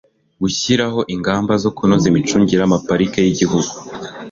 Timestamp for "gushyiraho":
0.41-0.99